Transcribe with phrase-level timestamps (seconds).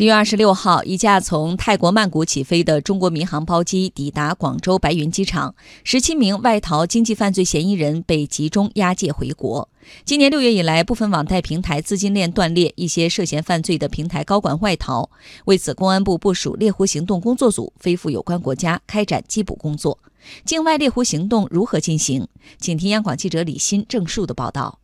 [0.00, 9.68] 十月二十六号，一架从泰国曼谷起飞的中国民航包机抵达广州白云机场，十七名外逃经济犯罪嫌疑人被集中押解回国。
[10.06, 15.10] 今年六月以来，部分网贷平台资金链断裂，一些涉嫌犯罪的平台高管外逃。
[15.44, 19.98] 为此，公安部部署猎狐行动工作组，飞赴有关国家开展缉捕工作。
[20.46, 22.26] 境外猎狐行动如何进行？
[22.58, 24.79] 请听央广记者李欣、郑树的报道。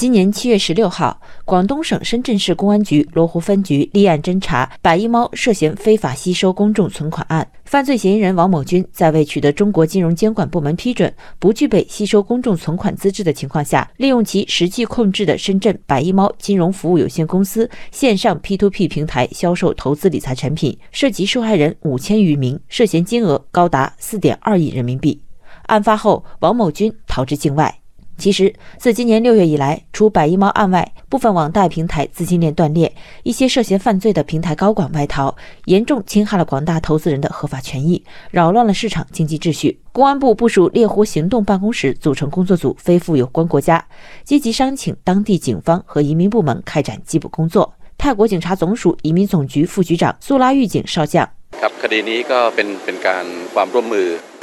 [0.00, 7.46] 今年七月十六号，广东省深圳市公安局罗湖分局立案侦查“百亿猫”涉嫌非法吸收公众存款案。
[7.66, 25.20] 犯罪嫌疑人王某军在未取得中国金融监管部门批准、不具备吸收公众存款资质的情况下，利用其实际控制的深圳“百亿猫”金融服务有限公司线上 P2P 平台销售投资理财产品，涉及受害人五千余名，涉嫌金额高达四点二亿人民币。
[25.66, 27.76] 案发后，王某军逃至境外。
[28.20, 35.34] 其实，自今年六月以来，除百亿猫案外，部分网贷平台资金链断裂，一些涉嫌犯罪的平台高管外逃，
[35.64, 39.80] 严重侵害了广大投资人的合法权益，扰乱了市场经济秩序。
[39.90, 43.82] 公安部部署猎狐行动办公室，组成工作组，飞赴有关国家，
[44.22, 47.72] 积极商请当地警方和移民部门开展缉捕工作。
[47.96, 51.28] 泰国警察总署移民总局副局长苏拉狱警少将。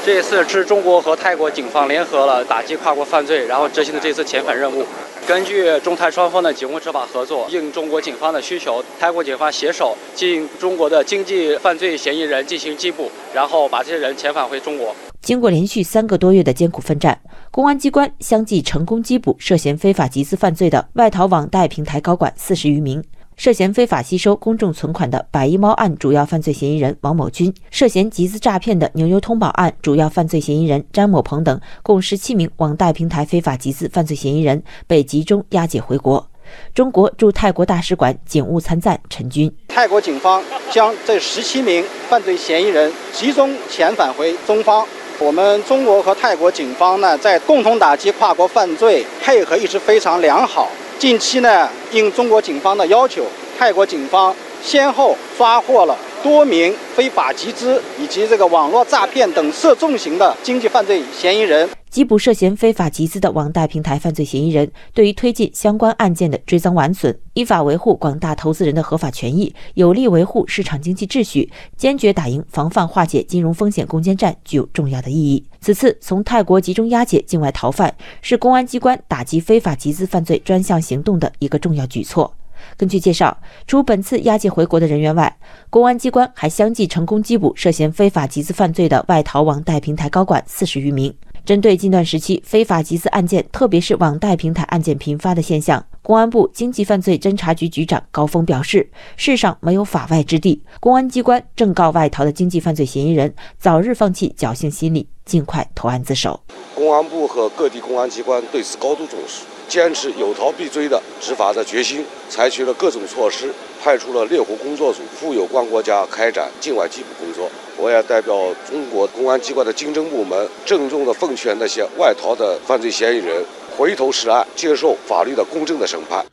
[0.07, 4.85] 这次是中国和泰国警方联合了打击跨国犯罪，然后执行的这次遣返任务。
[5.27, 14.95] 根据中泰双方的警务执法合作，应中国警方的需求，泰国警方携手进中国的经济犯罪嫌疑人进行缉捕，然后把这些人遣返回中国。
[15.21, 17.19] 经过连续三个多月的艰苦奋战，
[17.51, 23.03] 公安机关相继成功缉捕涉嫌非法集资犯罪的外逃网贷平台高管四十余名。
[23.37, 36.27] 涉嫌非法吸收公众存款的“百亿猫”案主要犯罪嫌疑人王某军，涉嫌集资诈骗的“牛牛通宝”案主要犯罪嫌疑人张某鹏等共十七名网贷平台非法集资犯罪嫌疑人被集中押解回国。
[36.73, 44.83] 中国驻泰国大使馆警务参赞陈军：泰国警方将这十七名犯罪嫌疑人集中遣返回中方。
[45.19, 50.71] 我们中国和泰国警方呢，在共同打击跨国犯罪，配合一直非常良好。
[50.99, 53.23] 近期呢，应中国警方的要求，
[53.57, 61.69] 泰国警方先后抓获了多名非法集资以及这个网络诈骗等涉重型的经济犯罪嫌疑人。
[61.97, 75.43] 缉捕涉嫌非法集资的网贷平台犯罪嫌疑人，对于推进相关案件的追赃挽损，依法维护广大投资人的合法权益，有力维护市场经济秩序，坚决打赢防范化解金融风险攻坚战，具有重要的意义。
[75.59, 82.31] 此次从泰国集中押解境外逃犯，是公安机关打击非法集资犯罪专项行动的一个重要举措。
[82.77, 83.35] 根据介绍，
[83.65, 85.35] 除本次押解回国的人员外，
[85.71, 91.11] 公安机关还相继成功缉捕涉嫌非法集资犯罪的外逃网贷平台高管四十余名。
[91.47, 106.39] 针对近段时期非法集资案件，特别是网贷平台案件频发的现象，公安部经济犯罪侦查局局长高峰表示：“世上没有法外之地，公安机关正告外逃的经济犯罪嫌疑人早日放弃侥幸心理，尽快投案自首。”
[106.73, 113.53] 公安部和各地公安机关对此高度重视，坚持有逃必追的执法的决心，采取了各种措施，
[113.83, 117.49] 派出了猎狐工作组赴有关国家开展境外缉捕工作。
[117.77, 118.33] 我也代表
[118.65, 123.43] 中国公安机关的经侦部门，郑重地奉劝那些外逃的犯罪嫌疑人
[123.77, 126.25] 回头是岸，接受法律的公正的审判。